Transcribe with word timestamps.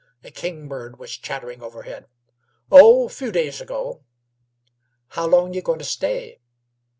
A 0.23 0.31
kingbird 0.31 0.97
was 0.97 1.11
chattering 1.15 1.61
overhead. 1.61 2.07
"Oh, 2.71 3.05
a 3.05 3.09
few 3.09 3.31
days 3.31 3.61
ago." 3.61 4.03
"How 5.09 5.27
long 5.27 5.53
y' 5.53 5.59
goin' 5.61 5.77
t' 5.77 5.85
stay?" 5.85 6.39